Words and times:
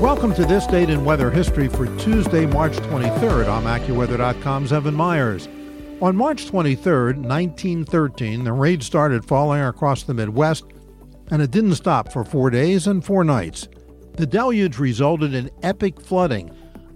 Welcome 0.00 0.32
to 0.36 0.46
this 0.46 0.66
date 0.66 0.88
in 0.88 1.04
weather 1.04 1.30
history 1.30 1.68
for 1.68 1.84
Tuesday, 1.98 2.46
March 2.46 2.72
23rd. 2.72 3.46
I'm 3.50 3.64
AccuWeather.com's 3.64 4.72
Evan 4.72 4.94
Myers. 4.94 5.46
On 6.00 6.16
March 6.16 6.46
23rd, 6.46 7.16
1913, 7.16 8.44
the 8.44 8.52
rain 8.54 8.80
started 8.80 9.26
falling 9.26 9.60
across 9.60 10.04
the 10.04 10.14
Midwest, 10.14 10.64
and 11.30 11.42
it 11.42 11.50
didn't 11.50 11.74
stop 11.74 12.10
for 12.14 12.24
four 12.24 12.48
days 12.48 12.86
and 12.86 13.04
four 13.04 13.24
nights. 13.24 13.68
The 14.14 14.24
deluge 14.24 14.78
resulted 14.78 15.34
in 15.34 15.50
epic 15.62 16.00
flooding, 16.00 16.50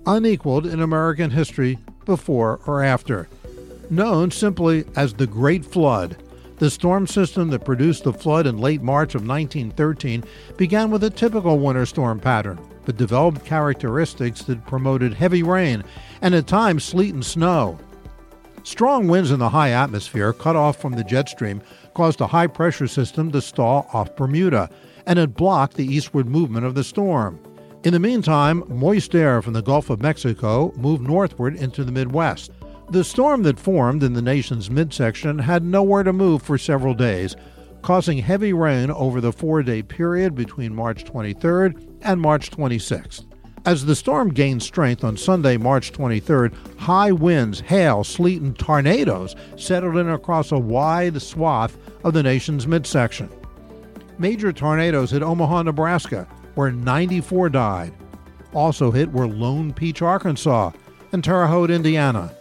unequaled 0.06 0.64
in 0.66 0.80
American 0.80 1.30
history 1.30 1.78
before 2.06 2.60
or 2.66 2.82
after. 2.82 3.28
Known 3.90 4.30
simply 4.30 4.86
as 4.96 5.12
the 5.12 5.26
Great 5.26 5.66
Flood, 5.66 6.16
the 6.56 6.70
storm 6.70 7.06
system 7.06 7.50
that 7.50 7.66
produced 7.66 8.04
the 8.04 8.14
flood 8.14 8.46
in 8.46 8.56
late 8.56 8.80
March 8.80 9.14
of 9.14 9.28
1913 9.28 10.24
began 10.56 10.90
with 10.90 11.04
a 11.04 11.10
typical 11.10 11.58
winter 11.58 11.84
storm 11.84 12.18
pattern, 12.18 12.58
but 12.84 12.96
developed 12.96 13.44
characteristics 13.44 14.42
that 14.42 14.66
promoted 14.66 15.14
heavy 15.14 15.42
rain 15.42 15.84
and 16.22 16.34
at 16.34 16.46
times 16.46 16.84
sleet 16.84 17.14
and 17.14 17.24
snow. 17.24 17.78
Strong 18.62 19.08
winds 19.08 19.30
in 19.30 19.38
the 19.38 19.50
high 19.50 19.70
atmosphere, 19.70 20.32
cut 20.32 20.56
off 20.56 20.80
from 20.80 20.94
the 20.94 21.04
jet 21.04 21.28
stream, 21.28 21.60
caused 21.92 22.20
a 22.20 22.26
high 22.26 22.46
pressure 22.46 22.88
system 22.88 23.30
to 23.30 23.42
stall 23.42 23.88
off 23.92 24.16
Bermuda, 24.16 24.70
and 25.06 25.18
it 25.18 25.36
blocked 25.36 25.76
the 25.76 25.86
eastward 25.86 26.26
movement 26.26 26.64
of 26.64 26.74
the 26.74 26.82
storm. 26.82 27.38
In 27.84 27.92
the 27.92 27.98
meantime, 27.98 28.64
moist 28.68 29.14
air 29.14 29.42
from 29.42 29.52
the 29.52 29.60
Gulf 29.60 29.90
of 29.90 30.00
Mexico 30.00 30.72
moved 30.76 31.02
northward 31.02 31.56
into 31.56 31.84
the 31.84 31.92
Midwest. 31.92 32.52
The 32.90 33.04
storm 33.04 33.42
that 33.42 33.60
formed 33.60 34.02
in 34.02 34.14
the 34.14 34.22
nation's 34.22 34.70
midsection 34.70 35.38
had 35.38 35.62
nowhere 35.62 36.02
to 36.02 36.12
move 36.14 36.40
for 36.40 36.56
several 36.56 36.94
days, 36.94 37.36
causing 37.84 38.16
heavy 38.16 38.54
rain 38.54 38.90
over 38.90 39.20
the 39.20 39.30
four 39.30 39.62
day 39.62 39.82
period 39.82 40.34
between 40.34 40.74
March 40.74 41.04
23rd 41.04 41.98
and 42.00 42.18
March 42.18 42.50
26th. 42.50 43.26
As 43.66 43.84
the 43.84 43.94
storm 43.94 44.30
gained 44.30 44.62
strength 44.62 45.04
on 45.04 45.18
Sunday, 45.18 45.58
March 45.58 45.92
23rd, 45.92 46.54
high 46.78 47.12
winds, 47.12 47.60
hail, 47.60 48.02
sleet, 48.02 48.40
and 48.40 48.58
tornadoes 48.58 49.36
settled 49.58 49.98
in 49.98 50.08
across 50.08 50.50
a 50.50 50.58
wide 50.58 51.20
swath 51.20 51.76
of 52.04 52.14
the 52.14 52.22
nation's 52.22 52.66
midsection. 52.66 53.28
Major 54.18 54.50
tornadoes 54.50 55.10
hit 55.10 55.22
Omaha, 55.22 55.64
Nebraska, 55.64 56.26
where 56.54 56.72
94 56.72 57.50
died. 57.50 57.92
Also 58.54 58.90
hit 58.92 59.12
were 59.12 59.26
Lone 59.26 59.74
Peach, 59.74 60.00
Arkansas, 60.00 60.70
and 61.12 61.22
Terre 61.22 61.48
Haute, 61.48 61.70
Indiana. 61.70 62.34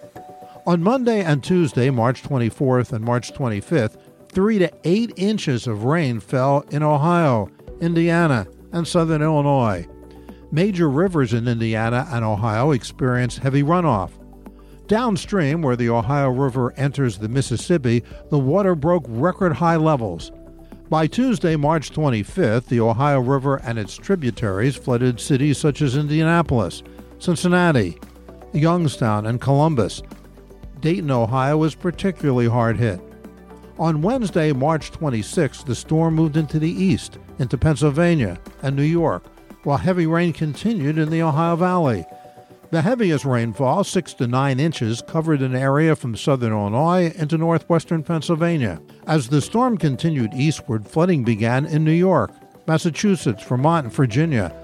On 0.66 0.82
Monday 0.82 1.22
and 1.22 1.44
Tuesday, 1.44 1.90
March 1.90 2.24
24th 2.24 2.94
and 2.94 3.04
March 3.04 3.34
25th, 3.34 3.98
3 4.34 4.58
to 4.60 4.72
8 4.84 5.14
inches 5.16 5.68
of 5.68 5.84
rain 5.84 6.20
fell 6.20 6.66
in 6.72 6.82
Ohio, 6.82 7.50
Indiana, 7.82 8.48
and 8.72 8.88
southern 8.88 9.22
Illinois. 9.22 9.88
Major 10.52 10.90
rivers 10.90 11.34
in 11.34 11.48
Indiana 11.48 12.08
and 12.12 12.26
Ohio 12.26 12.72
experienced 12.72 13.40
heavy 13.40 13.62
runoff. 13.62 14.12
Downstream, 14.88 15.62
where 15.62 15.76
the 15.76 15.90
Ohio 15.90 16.30
River 16.30 16.74
enters 16.78 17.18
the 17.18 17.30
Mississippi, 17.30 18.04
the 18.32 18.40
water 18.40 18.74
broke 18.74 19.06
record 19.08 19.54
high 19.54 19.76
levels. 19.76 20.32
By 20.90 21.06
Tuesday, 21.06 21.56
March 21.56 21.92
25th, 21.92 22.66
the 22.66 22.80
Ohio 22.80 23.20
River 23.20 23.58
and 23.58 23.78
its 23.78 23.96
tributaries 23.96 24.76
flooded 24.76 25.20
cities 25.20 25.60
such 25.60 25.82
as 25.84 25.96
Indianapolis, 25.96 26.82
Cincinnati, 27.20 28.00
Youngstown, 28.52 29.28
and 29.28 29.40
Columbus. 29.40 30.02
Dayton, 30.82 31.12
Ohio 31.12 31.58
was 31.58 31.76
particularly 31.76 32.48
hard 32.48 32.78
hit. 32.78 33.00
On 33.80 34.04
Wednesday, 34.04 34.54
March 34.54 34.92
26, 34.92 35.64
the 35.64 35.74
storm 35.74 36.14
moved 36.14 36.38
into 36.38 36.60
the 36.60 36.70
east, 36.70 37.18
into 37.40 37.58
Pennsylvania 37.58 38.40
and 38.62 38.76
New 38.76 38.84
York, 38.84 39.24
while 39.64 39.78
heavy 39.78 40.06
rain 40.06 40.32
continued 40.32 41.00
in 41.00 41.10
the 41.10 41.24
Ohio 41.24 41.56
Valley. 41.56 42.06
The 42.70 42.84
heaviest 42.84 43.26
rainfall, 43.26 43.84
6 43.84 44.14
to 44.16 44.28
9 44.28 44.60
inches, 44.60 45.02
covered 45.02 45.42
an 45.42 45.56
area 45.56 45.96
from 45.96 46.16
southern 46.16 46.54
Illinois 46.54 47.14
into 47.16 47.38
northwestern 47.38 48.04
Pennsylvania. 48.04 48.80
As 49.08 49.28
the 49.28 49.42
storm 49.42 49.78
continued 49.78 50.34
eastward, 50.36 50.88
flooding 50.88 51.24
began 51.24 51.66
in 51.66 51.84
New 51.84 51.92
York, 51.92 52.32
Massachusetts, 52.68 53.44
Vermont, 53.44 53.86
and 53.86 53.94
Virginia. 53.94 54.56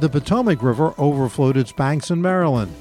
The 0.00 0.08
Potomac 0.08 0.62
River 0.62 0.94
overflowed 0.98 1.56
its 1.56 1.72
banks 1.72 2.10
in 2.10 2.20
Maryland. 2.20 2.74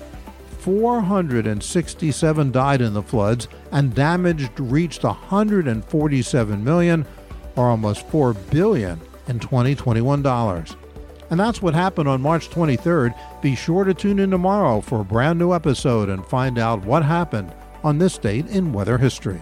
467 0.61 2.51
died 2.51 2.81
in 2.81 2.93
the 2.93 3.01
floods, 3.01 3.47
and 3.71 3.95
damage 3.95 4.47
reached 4.59 5.03
147 5.03 6.63
million, 6.63 7.05
or 7.55 7.69
almost 7.69 8.07
4 8.09 8.33
billion 8.33 9.01
in 9.27 9.39
2021 9.39 10.21
dollars. 10.21 10.75
And 11.31 11.39
that's 11.39 11.61
what 11.61 11.73
happened 11.73 12.09
on 12.09 12.21
March 12.21 12.49
23rd. 12.49 13.15
Be 13.41 13.55
sure 13.55 13.85
to 13.85 13.93
tune 13.93 14.19
in 14.19 14.29
tomorrow 14.29 14.81
for 14.81 15.01
a 15.01 15.05
brand 15.05 15.39
new 15.39 15.53
episode 15.53 16.09
and 16.09 16.25
find 16.25 16.59
out 16.59 16.85
what 16.85 17.03
happened 17.03 17.51
on 17.83 17.97
this 17.97 18.17
date 18.17 18.47
in 18.47 18.73
weather 18.73 18.97
history. 18.97 19.41